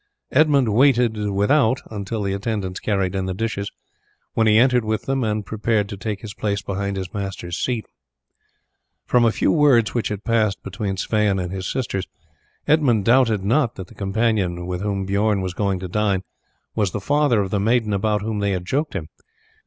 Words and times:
Edmund 0.31 0.73
waited 0.73 1.15
without 1.15 1.81
until 1.91 2.23
the 2.23 2.33
attendants 2.33 2.79
carried 2.79 3.13
in 3.13 3.27
the 3.27 3.35
dishes, 3.35 3.69
when 4.33 4.47
he 4.47 4.57
entered 4.57 4.83
with 4.83 5.03
them 5.03 5.23
and 5.23 5.45
prepared 5.45 5.87
to 5.89 5.95
take 5.95 6.21
his 6.21 6.33
place 6.33 6.59
behind 6.63 6.97
his 6.97 7.13
master's 7.13 7.55
seat. 7.55 7.85
From 9.05 9.25
a 9.25 9.31
few 9.31 9.51
words 9.51 9.93
which 9.93 10.07
had 10.07 10.23
passed 10.23 10.63
between 10.63 10.97
Sweyn 10.97 11.37
and 11.37 11.51
his 11.51 11.71
sisters 11.71 12.07
Edmund 12.67 13.05
doubted 13.05 13.43
not 13.45 13.75
that 13.75 13.89
the 13.89 13.93
companion 13.93 14.65
with 14.65 14.81
whom 14.81 15.05
Bijorn 15.05 15.39
was 15.43 15.53
going 15.53 15.77
to 15.77 15.87
dine 15.87 16.23
was 16.73 16.93
the 16.93 16.99
father 16.99 17.39
of 17.39 17.51
the 17.51 17.59
maiden 17.59 17.93
about 17.93 18.23
whom 18.23 18.39
they 18.39 18.53
had 18.53 18.65
joked 18.65 18.93
him. 18.95 19.07